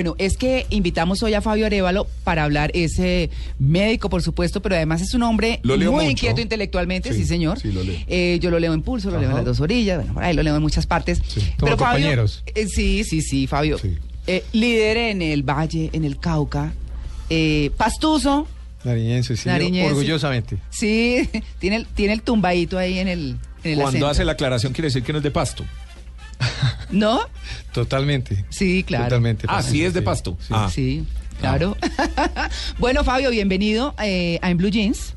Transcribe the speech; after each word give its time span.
Bueno, 0.00 0.14
es 0.18 0.36
que 0.36 0.64
invitamos 0.70 1.24
hoy 1.24 1.34
a 1.34 1.40
Fabio 1.40 1.66
Arevalo 1.66 2.06
para 2.22 2.44
hablar, 2.44 2.70
es 2.72 3.00
eh, 3.00 3.30
médico, 3.58 4.08
por 4.08 4.22
supuesto, 4.22 4.62
pero 4.62 4.76
además 4.76 5.02
es 5.02 5.12
un 5.12 5.24
hombre 5.24 5.58
muy 5.64 5.76
mucho. 5.86 6.02
inquieto 6.04 6.40
intelectualmente, 6.40 7.12
sí, 7.12 7.22
Sí, 7.22 7.24
señor. 7.26 7.58
sí, 7.58 7.72
lo 7.72 7.82
leo. 7.82 7.96
Eh, 8.06 8.38
yo 8.40 8.48
lo 8.52 8.60
leo 8.60 8.74
en 8.74 8.82
Pulso, 8.82 9.10
lo 9.10 9.18
leo 9.18 9.30
en. 9.30 9.34
Las 9.34 9.44
Dos 9.44 9.58
Orillas, 9.58 9.96
bueno, 9.98 10.14
por 10.14 10.22
ahí 10.22 10.34
lo 10.34 10.44
leo 10.44 10.54
en 10.54 10.62
muchas 10.62 10.86
partes. 10.86 11.20
Como 11.58 11.76
compañeros. 11.76 12.44
eh, 12.54 12.68
sí, 12.68 13.02
sí, 13.02 13.22
sí, 13.22 13.48
Fabio. 13.48 13.76
Sí. 13.76 13.96
Eh, 14.28 14.44
líder 14.52 14.98
en 14.98 15.20
el 15.20 15.42
Valle, 15.42 15.90
en 15.92 16.04
el 16.04 16.20
Cauca, 16.20 16.72
eh, 17.28 17.72
pastuso, 17.76 18.46
Nariñense, 18.84 19.36
sí, 19.36 19.48
Nariñense. 19.48 19.90
orgullosamente. 19.90 20.58
sí, 20.70 21.28
tiene 21.58 21.74
el, 21.74 21.86
tiene 21.86 22.12
el 22.12 22.22
tumbadito 22.22 22.78
ahí 22.78 23.00
en 23.00 23.08
el, 23.08 23.36
en 23.64 23.72
el 23.72 23.74
Cuando 23.78 23.88
acento. 23.88 24.06
hace 24.06 24.24
la 24.24 24.32
aclaración 24.32 24.72
quiere 24.72 24.86
decir 24.86 25.02
que 25.02 25.10
no 25.10 25.18
es 25.18 25.24
de 25.24 25.32
pasto. 25.32 25.64
¿No? 26.90 27.20
Totalmente. 27.72 28.44
Sí, 28.50 28.82
claro. 28.84 29.04
Totalmente. 29.04 29.46
Ah, 29.48 29.62
sí 29.62 29.84
es 29.84 29.94
de 29.94 30.02
pasto. 30.02 30.36
Sí. 30.40 30.46
Ah. 30.50 30.70
Sí, 30.72 31.04
claro. 31.40 31.76
bueno, 32.78 33.04
Fabio, 33.04 33.30
bienvenido 33.30 33.94
eh, 34.02 34.38
a 34.42 34.50
En 34.50 34.56
Blue 34.58 34.70
Jeans 34.70 35.14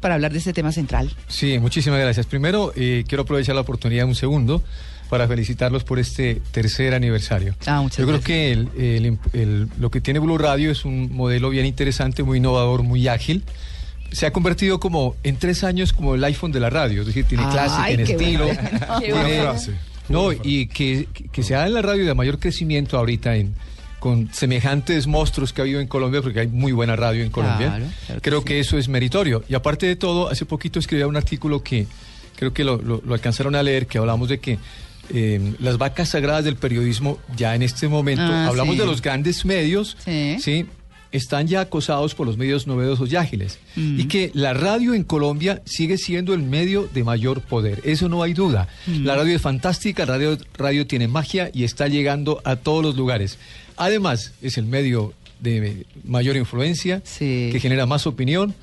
para 0.00 0.14
hablar 0.14 0.32
de 0.32 0.38
este 0.38 0.52
tema 0.52 0.70
central. 0.72 1.12
Sí, 1.26 1.58
muchísimas 1.58 1.98
gracias. 2.00 2.26
Primero, 2.26 2.72
eh, 2.76 3.04
quiero 3.08 3.22
aprovechar 3.22 3.54
la 3.54 3.62
oportunidad 3.62 4.06
un 4.06 4.14
segundo 4.14 4.62
para 5.08 5.26
felicitarlos 5.26 5.84
por 5.84 5.98
este 5.98 6.42
tercer 6.52 6.94
aniversario. 6.94 7.54
Ah, 7.66 7.80
muchas 7.80 7.98
Yo 7.98 8.04
creo 8.06 8.18
gracias. 8.20 8.26
que 8.26 8.52
el- 8.52 8.68
el 8.76 9.06
imp- 9.18 9.34
el- 9.34 9.68
lo 9.80 9.90
que 9.90 10.00
tiene 10.00 10.18
Blue 10.20 10.36
Radio 10.38 10.70
es 10.70 10.84
un 10.84 11.10
modelo 11.12 11.48
bien 11.50 11.64
interesante, 11.66 12.22
muy 12.22 12.38
innovador, 12.38 12.82
muy 12.82 13.08
ágil. 13.08 13.42
Se 14.12 14.26
ha 14.26 14.32
convertido 14.32 14.78
como 14.80 15.16
en 15.22 15.36
tres 15.36 15.64
años 15.64 15.92
como 15.92 16.14
el 16.14 16.22
iPhone 16.24 16.52
de 16.52 16.60
la 16.60 16.70
radio, 16.70 17.00
es 17.00 17.06
decir, 17.08 17.24
tiene 17.24 17.44
clase, 17.50 17.74
Ay, 17.78 17.96
tiene 17.96 18.04
qué 18.16 18.24
estilo. 18.24 18.44
bueno. 18.44 18.98
Tiene-. 19.00 19.72
No, 20.08 20.32
y 20.32 20.66
que, 20.66 21.06
que 21.32 21.42
sea 21.42 21.66
en 21.66 21.74
la 21.74 21.82
radio 21.82 22.04
de 22.06 22.14
mayor 22.14 22.38
crecimiento 22.38 22.96
ahorita 22.98 23.36
en 23.36 23.54
con 23.98 24.32
semejantes 24.32 25.08
monstruos 25.08 25.52
que 25.52 25.60
ha 25.60 25.64
habido 25.64 25.80
en 25.80 25.88
Colombia, 25.88 26.22
porque 26.22 26.38
hay 26.40 26.46
muy 26.46 26.70
buena 26.70 26.94
radio 26.94 27.24
en 27.24 27.30
Colombia. 27.30 27.66
Claro, 27.66 27.84
claro 28.06 28.20
que 28.20 28.30
creo 28.30 28.38
sí. 28.40 28.44
que 28.46 28.60
eso 28.60 28.78
es 28.78 28.88
meritorio. 28.88 29.42
Y 29.48 29.54
aparte 29.54 29.86
de 29.86 29.96
todo, 29.96 30.28
hace 30.30 30.46
poquito 30.46 30.78
escribía 30.78 31.08
un 31.08 31.16
artículo 31.16 31.64
que 31.64 31.86
creo 32.36 32.52
que 32.54 32.62
lo, 32.62 32.76
lo- 32.80 33.02
lo 33.04 33.14
alcanzaron 33.14 33.56
a 33.56 33.62
leer, 33.64 33.88
que 33.88 33.98
hablamos 33.98 34.28
de 34.28 34.38
que 34.38 34.58
eh, 35.12 35.54
las 35.58 35.78
vacas 35.78 36.10
sagradas 36.10 36.44
del 36.44 36.54
periodismo 36.54 37.18
ya 37.36 37.56
en 37.56 37.62
este 37.62 37.88
momento, 37.88 38.22
Ah, 38.22 38.46
hablamos 38.46 38.76
sí. 38.76 38.80
de 38.80 38.86
los 38.86 39.02
grandes 39.02 39.44
medios, 39.44 39.96
Sí. 40.04 40.66
Están 41.12 41.46
ya 41.48 41.60
acosados 41.62 42.14
por 42.14 42.26
los 42.26 42.36
medios 42.36 42.66
novedosos 42.66 43.10
y 43.12 43.16
ágiles. 43.16 43.58
Mm. 43.76 44.00
Y 44.00 44.04
que 44.08 44.30
la 44.34 44.52
radio 44.54 44.94
en 44.94 45.04
Colombia 45.04 45.62
sigue 45.64 45.96
siendo 45.96 46.34
el 46.34 46.42
medio 46.42 46.88
de 46.92 47.04
mayor 47.04 47.40
poder. 47.40 47.80
Eso 47.84 48.08
no 48.08 48.22
hay 48.22 48.34
duda. 48.34 48.68
Mm. 48.86 49.04
La 49.04 49.16
radio 49.16 49.36
es 49.36 49.42
fantástica, 49.42 50.04
la 50.04 50.12
radio, 50.14 50.38
radio 50.56 50.86
tiene 50.86 51.08
magia 51.08 51.50
y 51.54 51.64
está 51.64 51.88
llegando 51.88 52.40
a 52.44 52.56
todos 52.56 52.82
los 52.84 52.96
lugares. 52.96 53.38
Además, 53.76 54.32
es 54.42 54.58
el 54.58 54.66
medio 54.66 55.14
de 55.40 55.86
mayor 56.04 56.36
influencia, 56.36 57.00
Sí. 57.04 57.48
que 57.52 57.60
genera 57.60 57.86
más 57.86 58.06
opinión, 58.06 58.54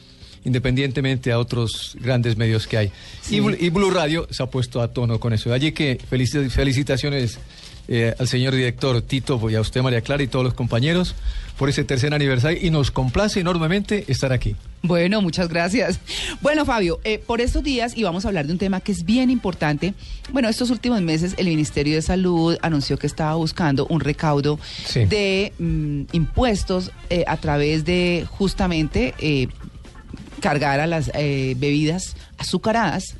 independientemente 0.43 1.31
a 1.31 1.39
otros 1.39 1.97
grandes 1.99 2.38
medios 2.38 2.67
que 2.67 2.77
hay. 2.77 2.91
Sí. 3.21 3.38
Y, 3.38 3.66
y 3.66 3.69
Blue 3.69 3.89
Radio 3.91 4.27
se 4.29 4.43
ha 4.43 4.45
puesto 4.47 4.81
a 4.81 4.89
tono 4.93 5.19
con 5.19 5.33
eso. 5.33 5.51
Allí 5.53 5.71
que 5.71 5.97
felici- 6.11 6.49
felicitaciones 6.49 7.39
eh, 7.88 8.14
al 8.17 8.28
señor 8.28 8.53
director 8.55 9.02
Tito 9.02 9.39
y 9.50 9.55
a 9.55 9.61
usted, 9.61 9.81
María 9.81 10.02
Clara, 10.02 10.23
y 10.23 10.28
todos 10.28 10.44
los 10.45 10.53
compañeros 10.53 11.16
por 11.58 11.69
ese 11.69 11.83
tercer 11.83 12.14
aniversario. 12.14 12.59
Y 12.61 12.69
nos 12.69 12.91
complace 12.91 13.39
enormemente 13.39 14.05
estar 14.08 14.33
aquí. 14.33 14.55
Bueno, 14.81 15.22
muchas 15.22 15.47
gracias. 15.47 16.00
Bueno, 16.41 16.66
Fabio, 16.66 17.00
eh, 17.03 17.17
por 17.17 17.41
estos 17.41 17.63
días 17.63 17.97
y 17.97 18.03
vamos 18.03 18.25
a 18.25 18.28
hablar 18.28 18.45
de 18.45 18.53
un 18.53 18.59
tema 18.59 18.81
que 18.81 18.91
es 18.91 19.03
bien 19.03 19.30
importante. 19.31 19.94
Bueno, 20.31 20.47
estos 20.50 20.69
últimos 20.69 21.02
meses 21.02 21.33
el 21.38 21.47
Ministerio 21.47 21.95
de 21.95 22.02
Salud 22.03 22.58
anunció 22.61 22.97
que 23.00 23.08
estaba 23.08 23.33
buscando 23.36 23.88
un 23.88 24.00
recaudo 24.00 24.59
Sí. 24.86 25.06
de 25.06 25.53
mm, 25.58 26.02
impuestos 26.11 26.91
eh, 27.09 27.23
a 27.28 27.38
través 27.38 27.83
de 27.86 28.28
justamente 28.30 29.16
eh, 29.19 29.47
cargar 30.39 30.80
a 30.80 30.86
las 30.88 31.09
eh, 31.16 31.56
bebidas 31.58 32.16
azucaradas 32.38 33.16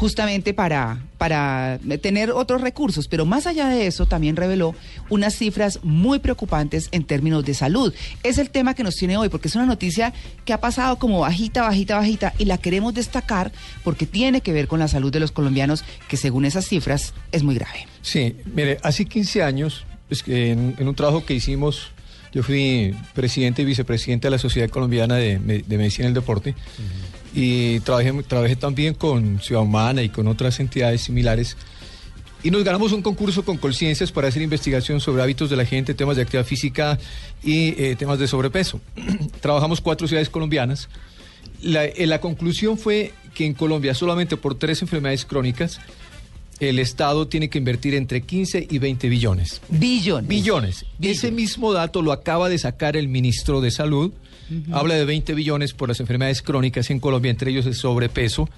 justamente 0.00 0.54
para, 0.54 0.98
para 1.18 1.78
tener 2.00 2.30
otros 2.30 2.62
recursos. 2.62 3.06
Pero 3.06 3.26
más 3.26 3.46
allá 3.46 3.68
de 3.68 3.86
eso, 3.86 4.06
también 4.06 4.34
reveló 4.34 4.74
unas 5.10 5.34
cifras 5.34 5.78
muy 5.82 6.20
preocupantes 6.20 6.88
en 6.90 7.04
términos 7.04 7.44
de 7.44 7.52
salud. 7.52 7.92
Es 8.22 8.38
el 8.38 8.48
tema 8.48 8.72
que 8.72 8.82
nos 8.82 8.94
tiene 8.96 9.18
hoy, 9.18 9.28
porque 9.28 9.48
es 9.48 9.56
una 9.56 9.66
noticia 9.66 10.14
que 10.46 10.54
ha 10.54 10.58
pasado 10.58 10.98
como 10.98 11.20
bajita, 11.20 11.60
bajita, 11.60 11.98
bajita, 11.98 12.32
y 12.38 12.46
la 12.46 12.56
queremos 12.56 12.94
destacar 12.94 13.52
porque 13.84 14.06
tiene 14.06 14.40
que 14.40 14.54
ver 14.54 14.68
con 14.68 14.78
la 14.78 14.88
salud 14.88 15.12
de 15.12 15.20
los 15.20 15.32
colombianos, 15.32 15.84
que 16.08 16.16
según 16.16 16.46
esas 16.46 16.66
cifras 16.66 17.12
es 17.30 17.42
muy 17.42 17.56
grave. 17.56 17.86
Sí, 18.00 18.36
mire, 18.54 18.78
hace 18.82 19.04
15 19.04 19.42
años, 19.42 19.84
es 20.08 20.22
que 20.22 20.52
en, 20.52 20.76
en 20.78 20.88
un 20.88 20.94
trabajo 20.94 21.26
que 21.26 21.34
hicimos, 21.34 21.90
yo 22.32 22.42
fui 22.42 22.94
presidente 23.12 23.60
y 23.60 23.64
vicepresidente 23.66 24.28
de 24.28 24.30
la 24.30 24.38
Sociedad 24.38 24.70
Colombiana 24.70 25.16
de, 25.16 25.38
de 25.38 25.76
Medicina 25.76 26.06
del 26.06 26.14
Deporte 26.14 26.54
y 27.34 27.80
trabajé, 27.80 28.12
trabajé 28.24 28.56
también 28.56 28.94
con 28.94 29.40
Ciudad 29.40 29.62
Humana 29.62 30.02
y 30.02 30.08
con 30.08 30.26
otras 30.28 30.60
entidades 30.60 31.02
similares. 31.02 31.56
Y 32.42 32.50
nos 32.50 32.64
ganamos 32.64 32.92
un 32.92 33.02
concurso 33.02 33.44
con 33.44 33.58
Colciencias 33.58 34.12
para 34.12 34.28
hacer 34.28 34.40
investigación 34.42 35.00
sobre 35.00 35.22
hábitos 35.22 35.50
de 35.50 35.56
la 35.56 35.66
gente, 35.66 35.92
temas 35.92 36.16
de 36.16 36.22
actividad 36.22 36.46
física 36.46 36.98
y 37.42 37.74
eh, 37.82 37.96
temas 37.98 38.18
de 38.18 38.26
sobrepeso. 38.26 38.80
Trabajamos 39.40 39.80
cuatro 39.80 40.08
ciudades 40.08 40.30
colombianas. 40.30 40.88
La, 41.62 41.84
eh, 41.84 42.06
la 42.06 42.20
conclusión 42.20 42.78
fue 42.78 43.12
que 43.34 43.44
en 43.44 43.52
Colombia 43.52 43.94
solamente 43.94 44.36
por 44.36 44.54
tres 44.54 44.80
enfermedades 44.80 45.26
crónicas 45.26 45.80
el 46.60 46.78
Estado 46.78 47.26
tiene 47.26 47.48
que 47.48 47.58
invertir 47.58 47.94
entre 47.94 48.20
15 48.20 48.68
y 48.70 48.78
20 48.78 49.08
billones. 49.08 49.60
Billones. 49.68 50.28
Billones. 50.28 50.86
Ese 51.00 51.30
mismo 51.30 51.72
dato 51.72 52.02
lo 52.02 52.12
acaba 52.12 52.48
de 52.48 52.58
sacar 52.58 52.96
el 52.96 53.08
ministro 53.08 53.62
de 53.62 53.70
Salud. 53.70 54.12
Habla 54.72 54.94
de 54.94 55.04
20 55.04 55.34
billones 55.34 55.72
por 55.72 55.88
las 55.88 56.00
enfermedades 56.00 56.42
crónicas 56.42 56.90
en 56.90 57.00
Colombia, 57.00 57.30
entre 57.30 57.50
ellos 57.50 57.66
el 57.66 57.74
sobrepeso. 57.74 58.48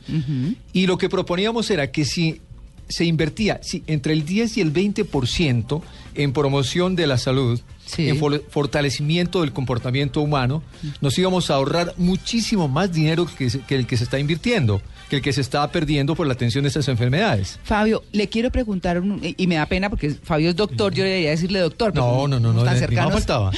Y 0.72 0.86
lo 0.86 0.98
que 0.98 1.08
proponíamos 1.08 1.70
era 1.70 1.90
que 1.90 2.04
si 2.04 2.40
se 2.88 3.04
invertía 3.04 3.60
si 3.62 3.82
entre 3.86 4.12
el 4.12 4.24
10 4.24 4.58
y 4.58 4.60
el 4.60 4.72
20% 4.72 5.82
en 6.14 6.32
promoción 6.32 6.94
de 6.94 7.06
la 7.06 7.16
salud, 7.16 7.60
Sí. 7.94 8.08
en 8.08 8.16
for- 8.18 8.42
fortalecimiento 8.48 9.42
del 9.42 9.52
comportamiento 9.52 10.20
humano, 10.22 10.62
nos 11.00 11.18
íbamos 11.18 11.50
a 11.50 11.54
ahorrar 11.54 11.92
muchísimo 11.98 12.66
más 12.68 12.92
dinero 12.92 13.26
que, 13.26 13.50
el 13.74 13.86
que 13.86 13.96
se 13.96 14.04
está 14.04 14.18
invirtiendo, 14.18 14.80
que 15.10 15.16
el 15.16 15.22
que 15.22 15.32
se 15.32 15.42
está 15.42 15.70
perdiendo 15.70 16.14
por 16.14 16.26
la 16.26 16.32
atención 16.32 16.62
de 16.64 16.68
estas 16.68 16.88
enfermedades. 16.88 17.58
Fabio, 17.64 18.02
le 18.12 18.28
quiero 18.28 18.50
preguntar, 18.50 18.98
un- 19.00 19.20
y 19.22 19.46
me 19.46 19.56
da 19.56 19.66
pena 19.66 19.90
porque 19.90 20.10
Fabio 20.10 20.48
es 20.50 20.56
doctor, 20.56 20.94
yo 20.94 21.02
le 21.04 21.10
debería 21.10 21.30
decirle 21.30 21.58
doctor. 21.60 21.92
pero 21.92 22.06
No, 22.06 22.28
no, 22.28 22.40
no, 22.40 22.52
no, 22.52 22.64
cercanos. 22.76 23.12
más 23.12 23.24
faltaba. 23.24 23.52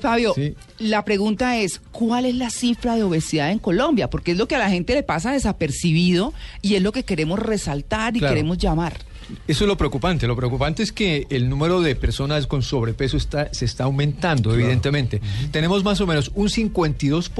Fabio, 0.00 0.32
Sí. 0.34 0.54
la 0.78 1.04
pregunta 1.04 1.56
es, 1.56 1.80
¿cuál 1.90 2.26
es 2.26 2.34
la 2.34 2.50
cifra 2.50 2.96
de 2.96 3.02
obesidad 3.02 3.50
en 3.50 3.58
Colombia? 3.58 4.10
Porque 4.10 4.32
es 4.32 4.36
lo 4.38 4.46
que 4.46 4.56
a 4.56 4.58
la 4.58 4.68
gente 4.70 4.94
le 4.94 5.02
pasa 5.02 5.32
desapercibido 5.32 6.32
y 6.62 6.74
es 6.74 6.82
lo 6.82 6.92
que 6.92 7.02
queremos 7.04 7.38
resaltar 7.38 8.16
y 8.16 8.20
Claro. 8.20 8.34
queremos 8.34 8.58
llamar. 8.58 8.94
Eso 9.48 9.64
es 9.64 9.68
lo 9.68 9.76
preocupante. 9.76 10.26
Lo 10.26 10.36
preocupante 10.36 10.82
es 10.82 10.92
que 10.92 11.26
el 11.30 11.48
número 11.48 11.80
de 11.80 11.96
personas 11.96 12.46
con 12.46 12.62
sobrepeso 12.62 13.16
está, 13.16 13.52
se 13.52 13.64
está 13.64 13.84
aumentando, 13.84 14.54
evidentemente. 14.54 15.20
Tenemos 15.50 15.82
más 15.84 16.00
o 16.00 16.06
menos 16.06 16.30
un 16.34 16.48
52% 16.48 17.32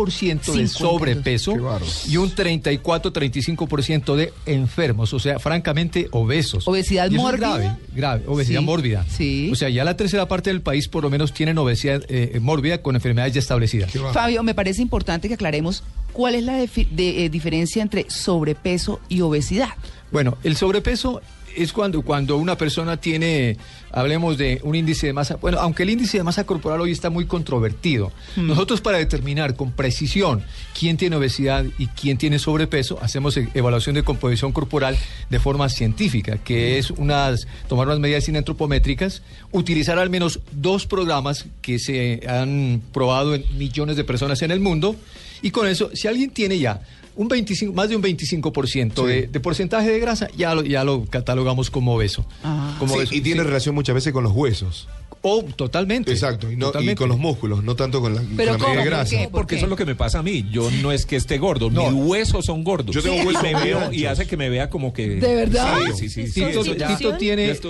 de 0.53 0.69
52. 0.69 0.71
sobrepeso 0.73 1.53
Qué 1.55 1.61
bárbaro. 1.61 1.87
y 2.09 2.17
un 2.17 2.31
34-35% 2.35 4.17
de 4.17 4.33
enfermos, 4.47 5.13
o 5.15 5.19
sea, 5.19 5.39
francamente 5.39 6.09
obesos. 6.13 6.67
¿Obesidad 6.67 7.11
Y 7.11 7.15
eso 7.15 7.17
es 7.17 7.23
mórbida? 7.33 7.59
grave, 7.59 7.77
grave, 7.95 8.25
obesidad 8.27 8.61
Sí, 8.61 8.67
mórbida. 8.67 9.07
sí. 9.09 9.51
O 9.53 9.55
sea, 9.55 9.69
ya 9.69 9.85
la 9.85 9.97
tercera 9.97 10.29
parte 10.29 10.51
del 10.51 10.61
país 10.63 10.89
por 10.89 11.03
lo 11.03 11.11
menos 11.11 11.33
tienen 11.33 11.59
obesidad 11.59 12.03
eh, 12.09 12.39
mórbida 12.41 12.83
con 12.83 12.95
enfermedades 12.97 13.35
ya 13.35 13.41
establecidas. 13.41 13.91
Fabio, 14.13 14.43
me 14.43 14.55
parece 14.55 14.83
importante 14.83 15.29
que 15.29 15.35
aclaremos 15.35 15.83
cuál 16.13 16.35
es 16.35 16.45
la 16.45 16.55
de- 16.57 17.25
eh, 17.25 17.29
diferencia 17.31 17.83
entre 17.83 18.09
sobrepeso 18.11 19.01
y 19.09 19.21
obesidad. 19.21 19.71
Bueno, 20.13 20.37
el 20.43 20.57
sobrepeso 20.57 21.21
es 21.57 21.73
cuando, 21.73 22.03
cuando 22.03 22.37
una 22.37 22.57
persona 22.57 22.97
tiene, 22.99 23.57
hablemos 23.91 24.39
de 24.39 24.61
un 24.63 24.75
índice 24.75 25.07
de 25.07 25.13
masa, 25.13 25.37
bueno, 25.37 25.59
aunque 25.59 25.83
el 25.83 25.91
índice 25.91 26.19
de 26.19 26.25
masa 26.25 26.45
corporal 26.45 26.81
hoy 26.81 26.93
está 26.93 27.11
muy 27.11 27.27
controvertido, 27.27 28.13
nosotros 28.37 28.81
para 28.81 28.99
determinar 28.99 29.57
con 29.57 29.73
precisión 29.73 30.43
quién 30.79 30.97
tiene 30.97 31.17
obesidad 31.17 31.65
y 31.79 31.87
quién 31.89 32.19
tiene 32.19 32.39
sobrepeso, 32.39 32.99
hacemos 33.03 33.37
e- 33.37 33.49
evaluación 33.55 33.95
de 33.95 34.03
composición 34.03 34.53
corporal 34.53 34.97
de 35.29 35.39
forma 35.41 35.69
científica, 35.69 36.39
que 36.39 36.79
es 36.79 36.91
unas, 36.91 37.47
tomar 37.69 37.87
unas 37.87 37.99
medidas 38.01 38.29
antropométricas, 38.29 39.23
utilizar 39.51 39.99
al 39.99 40.11
menos 40.11 40.41
dos 40.53 40.87
programas 40.87 41.47
que 41.63 41.79
se 41.79 42.21
han 42.29 42.83
probado 42.93 43.35
en 43.35 43.45
millones 43.59 43.97
de 43.97 44.05
personas 44.05 44.43
en 44.43 44.51
el 44.51 44.61
mundo, 44.61 44.97
y 45.43 45.51
con 45.51 45.67
eso, 45.67 45.91
si 45.95 46.07
alguien 46.07 46.31
tiene 46.31 46.59
ya 46.59 46.83
un 47.21 47.29
25, 47.29 47.75
más 47.75 47.91
de 47.91 47.97
un 47.97 48.03
25% 48.03 49.05
de, 49.05 49.27
de 49.27 49.41
porcentaje 49.41 49.91
de 49.91 50.01
grasa, 50.01 50.29
ya 50.39 50.55
lo, 50.55 50.63
ya 50.63 50.85
lo 50.85 51.05
catalogamos 51.05 51.71
como 51.71 51.95
obeso. 51.95 52.25
Ah. 52.43 52.75
Como 52.79 52.93
Sí, 52.95 52.99
obeso. 52.99 53.15
y 53.15 53.21
tiene 53.21 53.41
Sí. 53.43 53.47
relación 53.47 53.75
muchas 53.75 53.95
veces 53.95 54.13
con 54.15 54.25
los 54.25 54.33
huesos. 54.33 54.89
O 55.23 55.43
totalmente. 55.55 56.11
Exacto, 56.13 56.51
y, 56.51 56.57
no, 56.57 56.73
y 56.81 56.95
con 56.95 57.11
los 57.11 57.19
músculos, 57.19 57.63
no 57.63 57.77
tanto 57.77 58.01
con 58.01 58.15
la, 58.15 58.23
con 58.23 58.37
Pero 58.39 58.53
la 58.53 58.59
de 58.59 58.65
¿cómo? 58.65 58.85
grasa. 58.85 59.11
¿Por 59.11 59.19
qué? 59.19 59.25
No, 59.25 59.31
porque 59.31 59.49
qué? 59.51 59.57
eso 59.57 59.67
es 59.67 59.71
lo 59.71 59.77
que 59.77 59.85
me 59.85 59.95
pasa 59.95 60.21
a 60.21 60.23
mí. 60.23 60.47
Yo 60.51 60.71
no 60.83 60.93
es 60.93 61.05
que 61.05 61.17
esté 61.17 61.37
gordo, 61.37 61.71
No. 61.71 61.91
mis 61.91 62.03
huesos 62.07 62.47
son 62.47 62.65
gordos. 62.65 62.95
Yo 62.95 63.03
tengo 63.03 63.17
Y 63.23 63.27
huesos 63.27 63.43
me 63.43 63.53
muy 63.53 63.63
veo 63.65 63.93
y 63.93 64.07
hace 64.07 64.27
que 64.27 64.39
me 64.39 64.49
vea 64.49 64.71
como 64.71 64.95
que. 64.95 65.07
¿De 65.09 65.35
verdad? 65.35 65.77
Sí, 65.95 66.09
sí, 66.09 66.27
sí. 66.27 66.27
sí, 66.33 66.45
Tito, 66.47 66.63
Tito 66.65 67.17
tiene. 67.19 67.55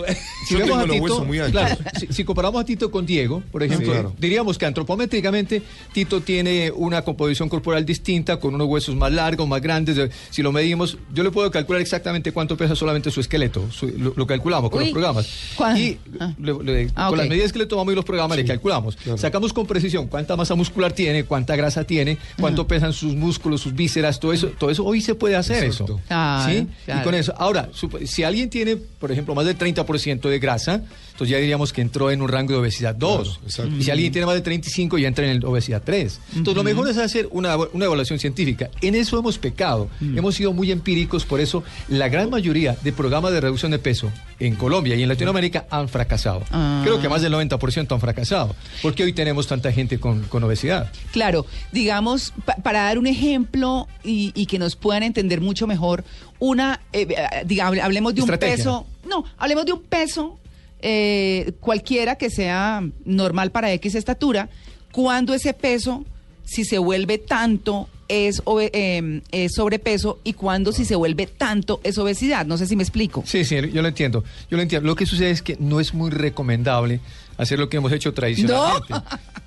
Si 0.48 0.54
Yo 0.54 0.58
vemos 0.60 0.78
tengo 0.78 0.86
los 0.86 0.90
Tito, 0.94 1.02
huesos 1.02 1.26
muy 1.26 1.38
anchos. 1.40 1.52
claro, 1.52 1.76
si, 1.98 2.06
si 2.12 2.24
comparamos 2.24 2.60
a 2.60 2.64
Tito 2.64 2.90
con 2.90 3.04
Diego, 3.04 3.42
por 3.50 3.62
ejemplo, 3.62 3.86
Sí, 3.86 3.92
claro. 3.92 4.14
diríamos 4.18 4.56
que 4.56 4.66
antropométricamente 4.66 5.62
Tito 5.92 6.20
tiene 6.20 6.70
una 6.74 7.02
composición 7.02 7.48
corporal 7.48 7.84
distinta, 7.84 8.38
con 8.38 8.54
unos 8.54 8.68
huesos 8.68 8.94
más 8.94 9.12
largos, 9.12 9.48
más 9.48 9.60
grandes. 9.60 9.96
De- 9.96 10.10
Si 10.30 10.42
lo 10.42 10.52
medimos, 10.52 10.98
yo 11.12 11.22
le 11.24 11.30
puedo 11.30 11.50
calcular 11.50 11.80
exactamente 11.82 12.32
cuánto 12.32 12.56
pesa 12.56 12.76
solamente 12.76 13.10
su 13.10 13.20
esqueleto. 13.20 13.70
su- 13.70 13.88
lo, 13.98 14.12
lo 14.16 14.26
calculamos 14.26 14.70
con 14.70 14.78
Uy. 14.80 14.84
los 14.86 14.92
programas. 14.92 15.28
¿Cuán- 15.56 15.76
Y 15.76 15.98
ah. 16.20 16.32
le- 16.38 16.62
le- 16.62 16.90
Ah, 16.94 17.08
con 17.08 17.18
las 17.18 17.28
medidas 17.28 17.39
que 17.52 17.58
le 17.58 17.66
tomamos 17.66 17.92
y 17.92 17.96
los 17.96 18.04
programas 18.04 18.36
le 18.36 18.44
calculamos. 18.44 18.96
claro. 18.96 19.18
Sacamos 19.18 19.52
con 19.52 19.66
precisión 19.66 20.06
cuánta 20.08 20.36
masa 20.36 20.54
muscular 20.54 20.92
tiene, 20.92 21.24
cuánta 21.24 21.56
grasa 21.56 21.84
tiene, 21.84 22.18
cuánto 22.38 22.66
pesan 22.66 22.92
sus 22.92 23.14
músculos, 23.14 23.60
sus 23.60 23.74
vísceras, 23.74 24.20
todo 24.20 24.32
eso. 24.32 24.48
Todo 24.58 24.70
eso 24.70 24.84
hoy 24.84 25.00
se 25.00 25.14
puede 25.14 25.36
hacer 25.36 25.64
Exacto. 25.64 25.84
eso. 25.96 26.00
Claro, 26.06 26.52
¿Sí? 26.52 26.66
claro. 26.84 27.00
Y 27.00 27.04
con 27.04 27.14
eso. 27.14 27.34
Ahora, 27.36 27.68
si 28.04 28.22
alguien 28.22 28.50
tiene, 28.50 28.76
por 28.76 29.10
ejemplo, 29.10 29.34
más 29.34 29.46
del 29.46 29.56
30% 29.58 30.28
de 30.28 30.38
grasa, 30.38 30.82
entonces 31.20 31.32
ya 31.36 31.38
diríamos 31.38 31.72
que 31.74 31.82
entró 31.82 32.10
en 32.10 32.22
un 32.22 32.28
rango 32.28 32.54
de 32.54 32.58
obesidad 32.60 32.94
2. 32.94 33.28
Claro, 33.28 33.40
exacto. 33.44 33.72
y 33.78 33.82
si 33.82 33.90
alguien 33.90 34.10
tiene 34.10 34.24
más 34.24 34.34
de 34.36 34.40
35, 34.40 34.96
ya 34.96 35.06
entra 35.08 35.26
en 35.26 35.32
el 35.32 35.44
obesidad 35.44 35.82
3. 35.84 36.18
Entonces, 36.36 36.54
lo 36.56 36.64
mejor 36.64 36.88
es 36.88 36.96
hacer 36.96 37.28
una, 37.30 37.56
una 37.58 37.84
evaluación 37.84 38.18
científica. 38.18 38.70
En 38.80 38.94
eso 38.94 39.18
hemos 39.18 39.36
pecado. 39.36 39.90
Hemos 40.00 40.34
sido 40.36 40.54
muy 40.54 40.70
empíricos, 40.70 41.26
por 41.26 41.40
eso 41.40 41.62
la 41.88 42.08
gran 42.08 42.30
mayoría 42.30 42.74
de 42.82 42.92
programas 42.92 43.32
de 43.32 43.40
reducción 43.42 43.70
de 43.70 43.78
peso 43.78 44.10
en 44.38 44.56
Colombia 44.56 44.96
y 44.96 45.02
en 45.02 45.10
Latinoamérica 45.10 45.66
han 45.70 45.90
fracasado. 45.90 46.42
Ah. 46.50 46.80
Creo 46.84 47.00
que 47.02 47.08
más 47.10 47.20
del 47.20 47.34
90% 47.34 47.92
han 47.92 48.00
fracasado. 48.00 48.56
Porque 48.80 49.02
hoy 49.02 49.12
tenemos 49.12 49.46
tanta 49.46 49.70
gente 49.72 50.00
con, 50.00 50.22
con 50.22 50.42
obesidad. 50.44 50.90
Claro, 51.12 51.44
digamos, 51.70 52.32
pa- 52.46 52.56
para 52.56 52.84
dar 52.84 52.98
un 52.98 53.06
ejemplo 53.06 53.86
y, 54.02 54.32
y 54.34 54.46
que 54.46 54.58
nos 54.58 54.74
puedan 54.74 55.02
entender 55.02 55.42
mucho 55.42 55.66
mejor, 55.66 56.02
una, 56.38 56.80
eh, 56.94 57.06
eh, 57.10 57.42
digamos, 57.44 57.78
hablemos 57.80 58.14
de 58.14 58.22
un 58.22 58.28
peso, 58.28 58.86
no, 59.06 59.24
hablemos 59.36 59.66
de 59.66 59.72
un 59.72 59.82
peso 59.82 60.38
eh, 60.82 61.52
cualquiera 61.60 62.16
que 62.16 62.30
sea 62.30 62.82
normal 63.04 63.50
para 63.50 63.72
X 63.72 63.94
estatura, 63.94 64.48
cuando 64.92 65.34
ese 65.34 65.54
peso, 65.54 66.04
si 66.44 66.64
se 66.64 66.78
vuelve 66.78 67.18
tanto, 67.18 67.88
es, 68.10 68.42
eh, 68.72 69.22
es 69.30 69.52
sobrepeso 69.54 70.18
y 70.24 70.32
cuando 70.32 70.72
si 70.72 70.84
se 70.84 70.96
vuelve 70.96 71.26
tanto 71.26 71.80
es 71.84 71.96
obesidad. 71.96 72.44
No 72.44 72.58
sé 72.58 72.66
si 72.66 72.74
me 72.74 72.82
explico. 72.82 73.22
Sí, 73.24 73.44
sí, 73.44 73.56
yo 73.72 73.82
lo 73.82 73.88
entiendo. 73.88 74.24
Yo 74.50 74.56
lo 74.56 74.62
entiendo. 74.62 74.86
Lo 74.86 74.96
que 74.96 75.06
sucede 75.06 75.30
es 75.30 75.42
que 75.42 75.56
no 75.60 75.78
es 75.78 75.94
muy 75.94 76.10
recomendable 76.10 77.00
hacer 77.36 77.58
lo 77.58 77.68
que 77.68 77.76
hemos 77.76 77.92
hecho 77.92 78.12
tradicionalmente. 78.12 78.94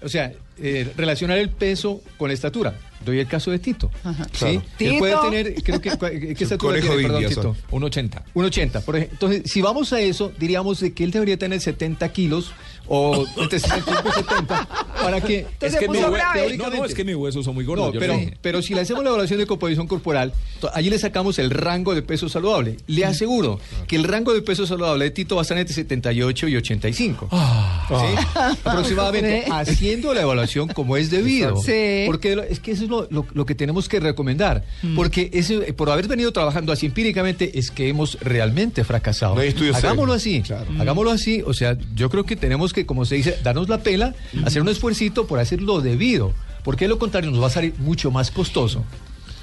O 0.03 0.09
sea, 0.09 0.33
eh, 0.57 0.91
relacionar 0.95 1.37
el 1.37 1.49
peso 1.49 2.01
con 2.17 2.27
la 2.29 2.33
estatura. 2.33 2.75
Doy 3.03 3.19
el 3.19 3.27
caso 3.27 3.51
de 3.51 3.59
Tito. 3.59 3.91
Ajá. 4.03 4.25
¿sí? 4.25 4.39
Claro. 4.39 4.63
Él 4.79 4.97
puede 4.99 5.13
Tito. 5.13 5.29
tener, 5.29 5.63
creo 5.63 5.81
que, 5.81 6.35
¿qué 6.35 6.43
estatura 6.43 6.79
tiene, 6.79 6.95
perdón, 6.95 7.23
India, 7.23 7.29
Tito? 7.29 7.55
Un 7.71 7.83
80. 7.83 8.23
Un 8.33 8.45
80, 8.45 8.81
por 8.81 8.95
ejemplo. 8.95 9.15
Entonces, 9.15 9.51
si 9.51 9.61
vamos 9.61 9.91
a 9.93 9.99
eso, 9.99 10.31
diríamos 10.37 10.79
de 10.79 10.93
que 10.93 11.03
él 11.03 11.11
debería 11.11 11.37
tener 11.37 11.59
70 11.59 12.07
kilos 12.13 12.51
o 12.87 13.25
entre 13.37 13.59
65 13.59 14.09
y 14.09 14.11
70 14.23 14.67
para 15.01 15.21
que... 15.21 15.39
Entonces 15.39 15.73
es 15.73 15.79
que 15.79 15.87
mi 15.89 15.97
hue-. 15.99 16.57
No, 16.57 16.69
no, 16.69 16.85
es 16.85 16.93
que 16.93 17.03
mis 17.03 17.15
huesos 17.15 17.43
son 17.45 17.55
muy 17.55 17.65
gordos. 17.65 17.93
No, 17.93 17.99
pero, 17.99 18.19
pero 18.41 18.61
si 18.61 18.73
le 18.73 18.81
hacemos 18.81 19.03
la 19.03 19.09
evaluación 19.09 19.39
de 19.39 19.45
composición 19.47 19.87
corporal, 19.87 20.33
allí 20.73 20.89
le 20.89 20.97
sacamos 20.99 21.39
el 21.39 21.49
rango 21.49 21.93
de 21.95 22.01
peso 22.01 22.29
saludable. 22.29 22.77
Le 22.87 23.05
aseguro 23.05 23.59
que 23.87 23.95
el 23.95 24.03
rango 24.03 24.33
de 24.33 24.41
peso 24.41 24.65
saludable 24.65 25.05
de 25.05 25.11
Tito 25.11 25.35
va 25.35 25.41
a 25.41 25.43
estar 25.43 25.57
entre 25.57 25.73
78 25.73 26.47
y 26.47 26.55
85. 26.57 27.29
¿Sí? 27.31 28.55
Aproximadamente 28.63 29.43
Sí. 29.45 29.51
haciendo 29.51 30.13
la 30.13 30.21
evaluación 30.21 30.67
como 30.69 30.97
es 30.97 31.09
debido. 31.09 31.55
Sí. 31.57 32.03
Porque 32.05 32.45
es 32.49 32.59
que 32.59 32.71
eso 32.71 32.83
es 32.83 32.89
lo, 32.89 33.07
lo- 33.09 33.25
lo 33.33 33.45
que 33.45 33.55
tenemos 33.55 33.87
que 33.89 33.99
recomendar. 33.99 34.63
Porque 34.95 35.29
ese, 35.33 35.73
por 35.73 35.89
haber 35.89 36.07
venido 36.07 36.31
trabajando 36.31 36.71
así 36.71 36.85
empíricamente 36.85 37.57
es 37.57 37.71
que 37.71 37.87
hemos 37.89 38.17
realmente 38.21 38.83
fracasado. 38.83 39.35
No 39.35 39.41
hay 39.41 39.49
estudios 39.49 39.75
Hagámoslo 39.77 40.13
así. 40.13 40.41
Claro. 40.41 40.65
Hagámoslo 40.79 41.11
así. 41.11 41.41
O 41.45 41.53
sea, 41.53 41.77
yo 41.95 42.09
creo 42.09 42.25
que 42.25 42.35
tenemos 42.35 42.72
que, 42.73 42.85
como 42.85 43.05
se 43.05 43.15
dice, 43.15 43.37
darnos 43.43 43.69
la 43.69 43.81
pela, 43.83 44.13
hacer 44.45 44.61
un 44.61 44.67
esfuercito 44.69 45.25
por 45.27 45.39
hacerlo 45.39 45.79
debido. 45.81 46.33
Porque 46.63 46.85
de 46.85 46.89
lo 46.89 46.99
contrario 46.99 47.31
nos 47.31 47.41
va 47.41 47.47
a 47.47 47.51
salir 47.51 47.73
mucho 47.79 48.11
más 48.11 48.31
costoso. 48.31 48.83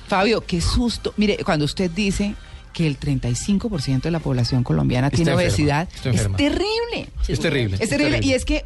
Fabio, 0.08 0.40
qué 0.42 0.60
susto. 0.60 1.14
Mire, 1.16 1.38
cuando 1.44 1.64
usted 1.64 1.90
dice 1.90 2.34
que 2.72 2.86
el 2.86 2.98
35% 2.98 4.02
de 4.02 4.10
la 4.10 4.20
población 4.20 4.62
colombiana 4.64 5.08
Está 5.08 5.16
tiene 5.16 5.30
enferma, 5.32 5.48
obesidad, 5.50 5.88
es 5.92 6.02
terrible. 6.36 7.08
Es 7.28 7.40
terrible. 7.40 7.76
Es 7.80 7.88
terrible. 7.88 8.20
Y 8.22 8.32
es 8.32 8.44
que 8.44 8.64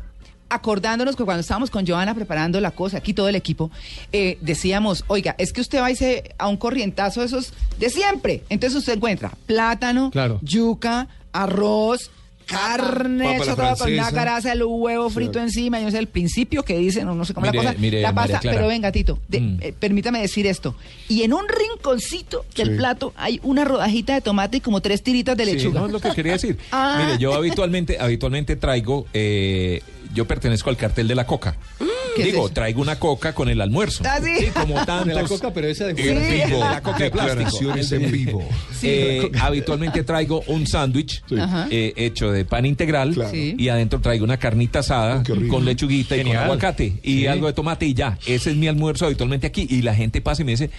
acordándonos 0.49 1.17
que 1.17 1.25
cuando 1.25 1.40
estábamos 1.40 1.70
con 1.70 1.87
Joana 1.87 2.14
preparando 2.14 2.60
la 2.60 2.70
cosa, 2.70 2.99
aquí 2.99 3.12
todo 3.12 3.28
el 3.28 3.34
equipo, 3.34 3.70
eh, 4.12 4.38
decíamos, 4.40 5.05
oiga, 5.08 5.34
es 5.38 5.52
que 5.52 5.60
usted 5.60 5.81
va 5.81 5.87
a 5.87 5.90
irse 5.90 6.34
a 6.38 6.49
un 6.49 6.56
corrientazo 6.56 7.20
de 7.20 7.26
esos 7.26 7.52
de 7.78 7.90
siempre. 7.90 8.43
Entonces 8.50 8.78
usted 8.78 8.94
encuentra 8.94 9.32
plátano, 9.46 10.10
Claro. 10.10 10.38
yuca, 10.43 11.08
arroz, 11.32 12.10
carne, 12.46 13.25
Papa 13.25 13.37
hecha 13.37 13.44
la 13.46 13.55
toda 13.56 13.76
con 13.76 13.93
una 13.93 14.02
francesa. 14.05 14.12
caraza, 14.14 14.52
el 14.52 14.62
huevo 14.64 15.11
frito 15.11 15.38
encima, 15.41 15.79
yo 15.79 15.87
no 15.87 15.91
sé 15.91 15.99
el 15.99 16.06
principio 16.08 16.62
que 16.62 16.76
dicen, 16.79 17.08
o 17.08 17.14
no 17.14 17.25
sé 17.25 17.35
cómo 17.35 17.46
Mire, 17.46 17.58
la 17.62 17.70
cosa, 17.70 17.81
mire, 17.81 18.00
la 18.02 18.14
pasta, 18.14 18.41
pero 18.43 18.69
venga, 18.69 18.93
Tito, 18.93 19.19
de- 19.29 19.41
Mm. 19.41 19.58
eh, 19.62 19.75
permítame 19.79 20.20
decir 20.20 20.46
esto. 20.46 20.75
Y 21.08 21.23
en 21.23 21.32
un 21.32 21.44
rinconcito 21.49 22.44
del 22.56 22.69
Sí. 22.70 22.75
plato 22.76 23.12
hay 23.17 23.41
una 23.43 23.64
rodajita 23.64 24.14
de 24.14 24.20
tomate 24.20 24.58
y 24.58 24.61
como 24.61 24.81
tres 24.81 25.02
tiritas 25.02 25.37
de 25.37 25.44
Sí, 25.44 25.52
lechuga. 25.55 25.81
no 25.81 25.87
es 25.87 25.93
lo 25.93 26.00
que 26.00 26.11
quería 26.11 26.32
decir. 26.32 26.58
Ah. 26.73 27.02
Mire, 27.05 27.19
yo 27.19 27.35
habitualmente, 27.35 27.99
habitualmente 27.99 28.56
traigo, 28.56 29.06
eh, 29.12 29.82
yo 30.12 30.26
pertenezco 30.26 30.70
al 30.70 30.76
cartel 30.76 31.08
de 31.08 31.14
la 31.14 31.26
coca. 31.26 31.56
¿Qué 31.79 31.85
es 31.85 31.91
Digo, 32.22 32.49
traigo 32.50 32.81
una 32.81 32.99
coca 32.99 33.34
con 33.34 33.49
el 33.49 33.61
almuerzo. 33.61 34.02
¿Ah, 34.06 34.19
sí? 34.22 34.46
como 34.52 34.75
tantos. 34.87 35.06
De 35.06 35.14
la 35.14 35.25
coca, 35.25 35.52
pero 35.52 35.66
esa 35.69 35.87
de 35.87 35.94
Sí. 36.00 36.08
En 36.08 36.14
De 36.20 36.44
vivo. 36.46 36.61
la 36.61 36.81
coca 36.82 37.05
de 37.05 37.11
plástico. 37.11 37.72
En 37.94 38.11
vivo. 38.12 38.49
Eh, 38.82 39.31
habitualmente 39.40 40.02
traigo 40.05 40.43
un 40.46 40.66
sándwich 40.66 41.22
eh, 41.70 41.93
hecho 41.96 42.31
de 42.31 42.44
pan 42.44 42.66
integral 42.66 43.14
Claro. 43.14 43.31
Sí. 43.31 43.55
y 43.58 43.69
adentro 43.69 44.00
traigo 44.00 44.25
una 44.25 44.37
carnita 44.37 44.81
asada 44.81 45.22
Oh, 45.28 45.49
con 45.49 45.64
lechuguita 45.64 46.16
y 46.16 46.22
con 46.25 46.37
aguacate 46.37 46.94
y 47.02 47.20
Sí. 47.20 47.26
algo 47.26 47.46
de 47.46 47.52
tomate 47.52 47.87
y 47.87 47.94
ya. 47.94 48.19
Ese 48.26 48.50
es 48.50 48.56
mi 48.56 48.69
almuerzo 48.69 49.06
habitualmente 49.06 49.46
aquí 49.46 49.67
y 49.69 49.82
la 49.82 49.94
gente 49.94 50.20
pasa 50.20 50.43
y 50.43 50.44
me 50.44 50.52
dice, 50.52 50.70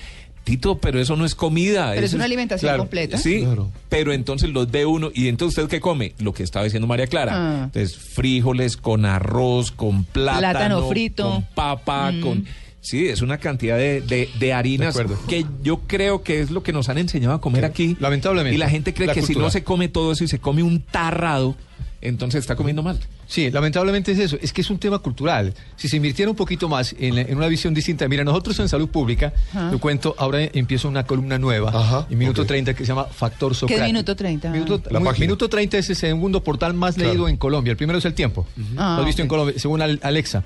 Tito, 0.46 0.78
pero 0.78 1.00
eso 1.02 1.18
no 1.18 1.26
es 1.26 1.36
comida. 1.36 1.92
Pero 1.94 2.06
es 2.06 2.14
una 2.14 2.24
alimentación 2.24 2.68
claro, 2.70 2.84
completa. 2.84 3.18
Sí, 3.18 3.42
Claro. 3.42 3.70
pero 3.90 4.14
entonces 4.14 4.50
los 4.52 4.72
ve 4.72 4.86
uno 4.86 5.10
y 5.14 5.28
entonces 5.28 5.58
usted 5.58 5.70
qué 5.70 5.82
come, 5.82 6.14
lo 6.20 6.34
que 6.34 6.44
estaba 6.44 6.64
diciendo 6.64 6.88
María 6.88 7.08
Clara. 7.08 7.32
Ah. 7.36 7.64
Entonces 7.66 7.98
frijoles 7.98 8.78
con 8.78 9.06
arroz, 9.06 9.72
con 9.72 10.06
plátano, 10.06 10.40
Plátano 10.40 10.88
frito. 10.90 11.30
con 11.30 11.44
papa, 11.56 12.12
Mm. 12.12 12.22
con 12.22 12.46
sí, 12.80 13.08
es 13.08 13.22
una 13.24 13.40
cantidad 13.40 13.76
de, 13.78 14.02
de, 14.02 14.30
de 14.40 14.54
harinas 14.54 14.94
De 14.96 15.08
que 15.28 15.46
yo 15.64 15.80
creo 15.88 16.22
que 16.22 16.42
es 16.42 16.52
lo 16.52 16.62
que 16.62 16.72
nos 16.74 16.88
han 16.90 17.00
enseñado 17.00 17.34
a 17.34 17.42
comer 17.42 17.62
Sí, 17.64 17.66
aquí. 17.66 17.98
lamentablemente. 18.00 18.56
Y 18.56 18.60
la 18.60 18.70
gente 18.70 18.94
cree 18.94 19.08
La 19.08 19.14
que 19.16 19.24
si 19.24 19.34
no 19.34 19.50
se 19.50 19.64
come 19.64 19.88
todo 19.90 20.12
eso 20.12 20.24
y 20.24 20.28
se 20.28 20.38
come 20.38 20.62
un 20.62 20.80
tarrado, 20.82 21.56
entonces 22.02 22.40
está 22.42 22.56
comiendo 22.56 22.84
mal. 22.84 23.00
Sí, 23.28 23.50
lamentablemente 23.52 24.12
es 24.12 24.20
eso. 24.20 24.38
Es 24.42 24.54
que 24.54 24.62
es 24.62 24.70
un 24.70 24.78
tema 24.78 25.00
cultural. 25.00 25.54
Si 25.76 25.88
se 25.88 25.98
invirtiera 25.98 26.30
un 26.30 26.38
poquito 26.38 26.70
más 26.70 26.96
en, 27.00 27.18
en 27.18 27.36
una 27.38 27.48
visión 27.48 27.74
distinta. 27.74 28.08
Mira, 28.08 28.24
nosotros 28.24 28.60
en 28.60 28.70
salud 28.70 28.88
pública, 28.90 29.34
Ajá. 29.52 29.72
te 29.72 29.78
cuento, 29.78 30.16
ahora 30.18 30.44
empiezo 30.54 30.88
una 30.88 31.06
columna 31.06 31.38
nueva, 31.40 31.70
Ajá, 31.74 32.08
en 32.10 32.18
minuto 32.18 32.42
ok. 32.44 32.48
30, 32.48 32.74
que 32.74 32.84
se 32.84 32.90
llama 32.90 33.06
Factor 33.06 33.56
Socrático. 33.56 33.86
Minuto 33.86 34.16
30? 34.16 34.50
Minuto, 34.52 34.82
La 34.92 35.00
muy- 35.00 35.08
página. 35.10 35.26
Minuto 35.26 35.50
30 35.50 35.78
es 35.78 35.90
el 35.90 35.96
segundo 35.96 36.44
portal 36.44 36.74
más 36.74 36.96
Claro. 36.96 37.10
leído 37.12 37.28
en 37.28 37.38
Colombia. 37.38 37.72
El 37.72 37.78
primero 37.78 37.98
es 38.00 38.06
El 38.06 38.14
Tiempo. 38.14 38.46
Ah, 38.78 38.94
Lo 38.98 39.02
has 39.02 39.06
visto 39.06 39.22
ok. 39.22 39.26
en 39.26 39.28
Colombia, 39.30 39.56
según 39.58 39.82
Al- 39.82 40.00
Alexa. 40.04 40.44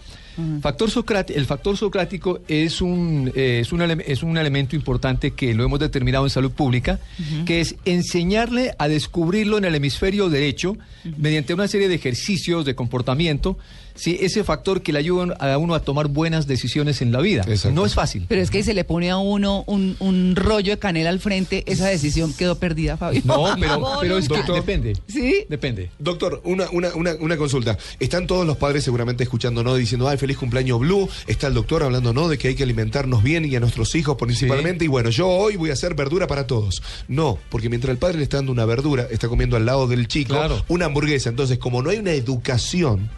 Factor 0.62 0.90
Socrático, 0.90 1.38
el 1.38 1.46
factor 1.46 1.76
socrático 1.76 2.40
es 2.48 2.80
un, 2.82 3.30
eh, 3.36 3.60
es, 3.62 3.74
un 3.74 3.82
es 3.82 4.24
un 4.24 4.38
elemento 4.38 4.74
importante 4.74 5.32
que 5.32 5.54
lo 5.54 5.66
hemos 5.66 5.82
determinado 5.82 6.24
en 6.26 6.30
salud 6.30 6.52
pública, 6.52 6.98
que 7.46 7.60
es 7.60 7.76
enseñarle 7.84 8.74
a 8.80 8.88
descubrirlo 8.88 9.58
en 9.58 9.66
el 9.66 9.76
hemisferio 9.76 10.30
derecho 10.30 10.78
mediante 11.18 11.54
una 11.54 11.68
serie 11.68 11.90
de 11.90 11.96
ejercicios 11.96 12.64
de 12.70 12.76
comportamiento, 12.76 13.58
¿sí? 14.00 14.18
ese 14.22 14.44
factor 14.44 14.82
que 14.82 14.94
le 14.94 15.00
ayuda 15.00 15.36
a 15.40 15.58
uno 15.58 15.76
a 15.76 15.82
tomar 15.82 16.08
buenas 16.08 16.48
decisiones 16.48 17.02
en 17.02 17.12
la 17.12 17.20
vida. 17.22 17.44
Exacto. 17.48 17.76
No 17.76 17.86
es 17.86 17.94
fácil. 17.94 18.26
Pero 18.28 18.42
es 18.42 18.50
que 18.50 18.60
si 18.60 18.70
se 18.70 18.74
le 18.74 18.84
pone 18.84 19.10
a 19.10 19.18
uno 19.18 19.64
un, 19.68 19.96
un 20.00 20.36
rollo 20.36 20.72
de 20.72 20.80
canela 20.80 21.10
al 21.10 21.20
frente, 21.20 21.64
esa 21.68 21.88
decisión 21.88 22.34
quedó 22.34 22.56
perdida, 22.60 22.98
Fabio. 22.98 23.22
No, 23.26 23.46
pero, 23.60 23.98
pero 24.02 24.18
es 24.18 24.28
que 24.28 24.36
Doctor. 24.36 24.56
depende. 24.56 24.96
¿Sí? 25.08 25.46
Depende. 25.50 25.90
Doctor, 26.00 26.42
una, 26.46 26.70
una, 26.72 26.94
una, 26.96 27.14
una 27.16 27.38
consulta. 27.38 27.78
Están 28.00 28.28
todos 28.28 28.46
los 28.46 28.58
padres 28.58 28.84
seguramente 28.84 29.24
escuchando, 29.24 29.64
¿no? 29.64 29.76
Diciendo, 29.76 30.08
ay, 30.08 30.18
feliz 30.18 30.38
cumpleaños 30.38 30.80
Blue. 30.80 31.10
Está 31.28 31.48
el 31.48 31.54
doctor 31.54 31.84
hablando, 31.84 32.14
¿no? 32.14 32.28
De 32.28 32.38
que 32.38 32.50
hay 32.50 32.56
que 32.56 32.64
alimentarnos 32.64 33.24
bien 33.24 33.46
y 33.46 33.56
a 33.56 33.60
nuestros 33.60 33.94
hijos 33.96 34.16
principalmente. 34.18 34.86
Y 34.86 34.88
bueno, 34.88 35.10
yo 35.10 35.28
hoy 35.28 35.56
voy 35.56 35.70
a 35.72 35.74
hacer 35.74 35.94
verdura 35.96 36.28
para 36.28 36.48
todos. 36.48 36.82
No, 37.08 37.38
porque 37.50 37.70
mientras 37.70 37.92
el 37.92 37.98
padre 37.98 38.18
le 38.18 38.24
está 38.24 38.38
dando 38.38 38.52
una 38.52 38.66
verdura, 38.66 39.08
está 39.10 39.28
comiendo 39.28 39.58
al 39.58 39.66
lado 39.66 39.88
del 39.88 40.08
chico 40.08 40.34
Claro. 40.34 40.64
una 40.68 40.86
hamburguesa. 40.86 41.30
Entonces, 41.30 41.58
como 41.58 41.82
no 41.82 41.90
hay 41.90 41.98
una 41.98 42.12
educación 42.12 43.10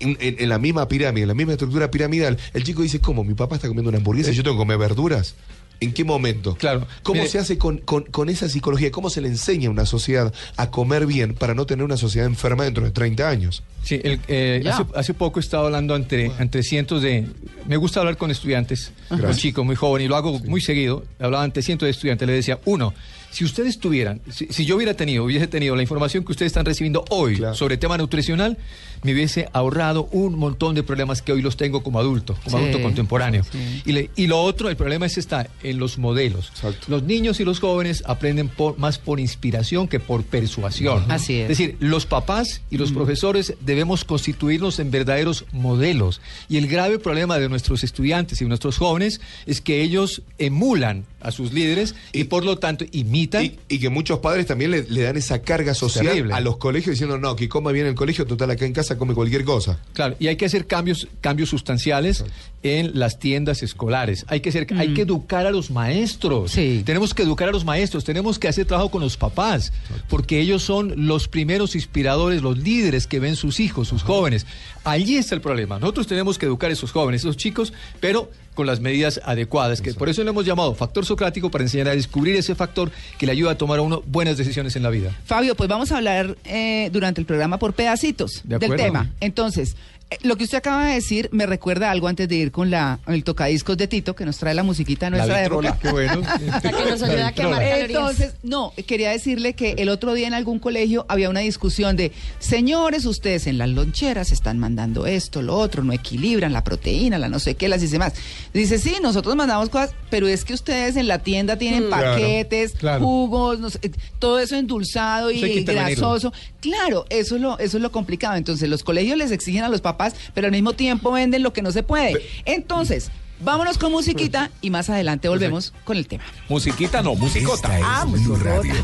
en, 0.00 0.16
en- 0.20 0.48
la 0.48 0.58
misma 0.58 0.86
pirámide, 0.88 1.22
en 1.22 1.28
la 1.28 1.34
misma 1.34 1.52
estructura 1.52 1.90
piramidal, 1.90 2.38
el 2.54 2.64
chico 2.64 2.82
dice, 2.82 3.00
¿cómo? 3.00 3.24
¿Mi 3.24 3.34
papá 3.34 3.56
está 3.56 3.68
comiendo 3.68 3.88
una 3.88 3.98
hamburguesa 3.98 4.30
y 4.30 4.34
yo 4.34 4.42
tengo 4.42 4.56
que 4.56 4.60
comer 4.60 4.78
verduras? 4.78 5.34
¿En 5.80 5.92
qué 5.92 6.02
momento? 6.04 6.56
Claro. 6.56 6.86
¿Cómo 7.04 7.20
Mire- 7.20 7.30
se 7.30 7.38
hace 7.38 7.56
con, 7.56 7.78
con- 7.78 8.02
con 8.04 8.28
esa 8.28 8.48
psicología? 8.48 8.90
¿Cómo 8.90 9.10
se 9.10 9.20
le 9.20 9.28
enseña 9.28 9.68
a 9.68 9.70
una 9.70 9.86
sociedad 9.86 10.32
a 10.56 10.70
comer 10.70 11.06
bien 11.06 11.34
para 11.34 11.54
no 11.54 11.66
tener 11.66 11.84
una 11.84 11.96
sociedad 11.96 12.26
enferma 12.26 12.64
dentro 12.64 12.84
de 12.84 12.90
30 12.90 13.28
años? 13.28 13.62
Sí, 13.84 14.00
el- 14.02 14.18
eh, 14.26 14.64
hace, 14.68 14.84
hace 14.96 15.14
poco 15.14 15.38
estaba 15.38 15.66
hablando 15.66 15.94
ante, 15.94 16.32
ante 16.40 16.62
cientos 16.64 17.00
de... 17.02 17.26
Me 17.68 17.76
gusta 17.76 18.00
hablar 18.00 18.16
con 18.16 18.30
estudiantes, 18.32 18.90
con 19.08 19.18
Gracias. 19.18 19.40
chicos 19.40 19.64
muy 19.64 19.76
jóvenes, 19.76 20.06
y 20.06 20.08
lo 20.08 20.16
hago 20.16 20.38
muy 20.40 20.60
seguido. 20.60 21.04
Hablaba 21.20 21.44
ante 21.44 21.62
cientos 21.62 21.86
de 21.86 21.90
estudiantes, 21.90 22.26
le 22.26 22.34
decía, 22.34 22.58
uno, 22.64 22.92
si 23.30 23.44
ustedes 23.44 23.78
tuvieran, 23.78 24.20
si, 24.32 24.46
si 24.46 24.64
yo 24.64 24.74
hubiera 24.76 24.94
tenido, 24.94 25.22
hubiese 25.24 25.46
tenido 25.46 25.76
la 25.76 25.82
información 25.82 26.24
que 26.24 26.32
ustedes 26.32 26.50
están 26.50 26.64
recibiendo 26.64 27.04
hoy 27.10 27.36
Claro. 27.36 27.54
sobre 27.54 27.76
tema 27.76 27.96
nutricional, 27.98 28.56
me 29.04 29.12
hubiese 29.12 29.48
ahorrado 29.52 30.08
un 30.12 30.34
montón 30.36 30.74
de 30.74 30.82
problemas 30.82 31.22
que 31.22 31.30
hoy 31.32 31.40
los 31.42 31.56
tengo 31.56 31.82
como 31.82 32.00
adulto, 32.00 32.34
como 32.44 32.56
Sí, 32.58 32.64
adulto 32.64 32.82
contemporáneo. 32.82 33.44
sí. 33.44 33.82
Y, 33.84 33.92
le- 33.92 34.10
y 34.16 34.26
lo 34.26 34.42
otro, 34.42 34.70
el 34.70 34.76
problema 34.76 35.06
es 35.06 35.18
está 35.18 35.46
en 35.70 35.78
los 35.78 35.98
modelos. 35.98 36.48
Exacto. 36.48 36.86
Los 36.88 37.02
niños 37.02 37.40
y 37.40 37.44
los 37.44 37.60
jóvenes 37.60 38.02
aprenden 38.06 38.48
por, 38.48 38.78
más 38.78 38.98
por 38.98 39.20
inspiración 39.20 39.88
que 39.88 40.00
por 40.00 40.24
persuasión. 40.24 41.04
Así 41.08 41.40
es. 41.40 41.50
Es 41.50 41.58
decir, 41.58 41.76
los 41.80 42.06
papás 42.06 42.62
y 42.70 42.78
los 42.78 42.92
profesores 42.92 43.54
debemos 43.60 44.04
constituirnos 44.04 44.78
en 44.78 44.90
verdaderos 44.90 45.44
modelos. 45.52 46.20
Y 46.48 46.56
el 46.56 46.68
grave 46.68 46.98
problema 46.98 47.38
de 47.38 47.48
nuestros 47.48 47.84
estudiantes 47.84 48.40
y 48.40 48.44
de 48.44 48.48
nuestros 48.48 48.78
jóvenes 48.78 49.20
es 49.46 49.60
que 49.60 49.82
ellos 49.82 50.22
emulan 50.38 51.04
a 51.20 51.30
sus 51.30 51.52
líderes 51.52 51.94
y, 52.12 52.20
Y- 52.20 52.24
por 52.24 52.44
lo 52.44 52.58
tanto 52.58 52.84
imitan. 52.92 53.44
Y, 53.44 53.58
y 53.68 53.78
que 53.78 53.88
muchos 53.88 54.18
padres 54.20 54.46
también 54.46 54.70
le, 54.70 54.82
le 54.88 55.02
dan 55.02 55.16
esa 55.16 55.40
carga 55.42 55.74
social 55.74 56.06
Terrible. 56.06 56.34
a 56.34 56.40
los 56.40 56.56
colegios 56.58 56.94
diciendo, 56.94 57.18
no, 57.18 57.34
que 57.36 57.48
coma 57.48 57.72
bien 57.72 57.86
en 57.86 57.90
el 57.90 57.96
colegio, 57.96 58.26
total 58.26 58.50
acá 58.50 58.64
en 58.66 58.72
casa 58.72 58.96
come 58.98 59.14
cualquier 59.14 59.44
cosa. 59.44 59.80
Claro, 59.94 60.16
y 60.18 60.28
hay 60.28 60.36
que 60.36 60.44
hacer 60.46 60.66
cambios, 60.66 61.08
cambios 61.20 61.48
sustanciales 61.48 62.24
en 62.62 62.98
las 62.98 63.18
tiendas 63.18 63.62
escolares. 63.62 64.24
Hay 64.28 64.40
que, 64.40 64.48
hacer, 64.48 64.66
hay 64.76 64.94
que 64.94 65.02
educar 65.02 65.46
a 65.46 65.50
los 65.50 65.70
maestros. 65.70 66.52
Sí. 66.52 66.82
Tenemos 66.84 67.14
que 67.14 67.22
educar 67.22 67.48
a 67.48 67.52
los 67.52 67.64
maestros, 67.64 68.04
tenemos 68.04 68.38
que 68.38 68.48
hacer 68.48 68.66
trabajo 68.66 68.90
con 68.90 69.00
los 69.02 69.16
papás, 69.16 69.72
porque 70.08 70.40
ellos 70.40 70.62
son 70.62 71.06
los 71.06 71.28
primeros 71.28 71.74
inspiradores, 71.74 72.42
los 72.42 72.58
líderes 72.58 73.06
que 73.06 73.20
ven 73.20 73.36
sus 73.36 73.60
hijos, 73.60 73.88
sus 73.88 74.02
jóvenes. 74.02 74.46
Allí 74.84 75.16
está 75.16 75.34
el 75.34 75.40
problema. 75.40 75.78
Nosotros 75.78 76.06
tenemos 76.06 76.38
que 76.38 76.46
educar 76.46 76.70
a 76.70 76.72
esos 76.72 76.92
jóvenes, 76.92 77.22
esos 77.22 77.36
chicos, 77.36 77.72
pero 78.00 78.30
con 78.58 78.66
las 78.66 78.80
medidas 78.80 79.20
adecuadas, 79.24 79.80
que 79.80 79.94
por 79.94 80.08
eso 80.08 80.24
le 80.24 80.30
hemos 80.30 80.44
llamado 80.44 80.74
factor 80.74 81.06
socrático 81.06 81.48
para 81.48 81.62
enseñar 81.62 81.86
a 81.86 81.92
descubrir 81.92 82.34
ese 82.34 82.56
factor 82.56 82.90
que 83.16 83.24
le 83.24 83.30
ayuda 83.30 83.52
a 83.52 83.54
tomar 83.56 83.78
a 83.78 83.82
uno 83.82 84.02
buenas 84.04 84.36
decisiones 84.36 84.74
en 84.74 84.82
la 84.82 84.90
vida. 84.90 85.16
Fabio, 85.26 85.54
pues 85.54 85.68
vamos 85.68 85.92
a 85.92 85.98
hablar 85.98 86.36
eh, 86.44 86.90
durante 86.92 87.20
el 87.20 87.24
programa 87.24 87.60
por 87.60 87.74
pedacitos 87.74 88.40
De 88.42 88.58
del 88.58 88.74
tema. 88.74 89.12
Entonces, 89.20 89.76
lo 90.22 90.36
que 90.36 90.44
usted 90.44 90.58
acaba 90.58 90.86
de 90.86 90.94
decir 90.94 91.28
me 91.32 91.46
recuerda 91.46 91.90
algo 91.90 92.08
antes 92.08 92.28
de 92.28 92.36
ir 92.36 92.52
con 92.52 92.70
la 92.70 92.98
el 93.06 93.24
tocadiscos 93.24 93.76
de 93.76 93.88
Tito, 93.88 94.14
que 94.14 94.24
nos 94.24 94.38
trae 94.38 94.54
la 94.54 94.62
musiquita 94.62 95.10
nuestra 95.10 95.36
de 95.36 95.42
vitrola, 95.42 95.70
rola. 95.70 95.80
qué 95.80 95.90
bueno. 95.90 96.22
Para 96.50 96.60
que 96.60 96.90
nos 96.90 97.02
ayude 97.02 97.22
a 97.22 97.32
quemar. 97.32 97.62
Entonces, 97.62 98.34
no, 98.42 98.72
quería 98.86 99.10
decirle 99.10 99.54
que 99.54 99.72
el 99.78 99.88
otro 99.88 100.14
día 100.14 100.26
en 100.26 100.34
algún 100.34 100.58
colegio 100.58 101.06
había 101.08 101.30
una 101.30 101.40
discusión 101.40 101.96
de, 101.96 102.12
señores, 102.38 103.06
ustedes 103.06 103.46
en 103.46 103.58
las 103.58 103.68
loncheras 103.68 104.30
están 104.32 104.58
mandando 104.58 105.06
esto, 105.06 105.42
lo 105.42 105.56
otro, 105.56 105.82
no 105.82 105.92
equilibran 105.92 106.52
la 106.52 106.64
proteína, 106.64 107.18
la 107.18 107.28
no 107.28 107.38
sé 107.38 107.54
qué, 107.54 107.68
las 107.68 107.82
y 107.82 107.86
demás. 107.86 108.14
Dice, 108.52 108.78
sí, 108.78 108.96
nosotros 109.02 109.34
mandamos 109.36 109.68
cosas, 109.68 109.94
pero 110.10 110.28
es 110.28 110.44
que 110.44 110.54
ustedes 110.54 110.96
en 110.96 111.08
la 111.08 111.20
tienda 111.20 111.56
tienen 111.56 111.78
Mm, 111.86 111.90
paquetes, 111.90 112.72
claro. 112.72 113.04
jugos, 113.04 113.58
no 113.58 113.70
sé, 113.70 113.78
todo 114.18 114.38
eso 114.38 114.56
endulzado 114.56 115.30
y 115.30 115.40
grasoso. 115.64 116.32
Claro, 116.60 117.06
eso 117.08 117.36
es, 117.36 117.42
lo, 117.42 117.58
eso 117.58 117.76
es 117.76 117.82
lo 117.82 117.92
complicado. 117.92 118.36
Entonces, 118.36 118.68
los 118.68 118.82
colegios 118.82 119.16
les 119.16 119.30
exigen 119.30 119.64
a 119.64 119.68
los 119.68 119.80
papás, 119.80 119.97
pero 120.34 120.46
al 120.46 120.52
mismo 120.52 120.72
tiempo 120.72 121.12
venden 121.12 121.42
lo 121.42 121.52
que 121.52 121.62
no 121.62 121.72
se 121.72 121.82
puede. 121.82 122.14
Entonces, 122.44 123.10
vámonos 123.40 123.78
con 123.78 123.92
musiquita 123.92 124.50
y 124.60 124.70
más 124.70 124.88
adelante 124.90 125.28
volvemos 125.28 125.72
con 125.84 125.96
el 125.96 126.06
tema. 126.06 126.24
Musiquita 126.48 127.02
no, 127.02 127.14
musicota. 127.14 127.76
Esta 127.76 127.78
es 127.78 127.84
Ah, 127.86 128.04
Blue. 128.06 128.36
Radio, 128.36 128.74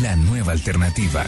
la 0.00 0.16
nueva 0.16 0.52
alternativa. 0.52 1.24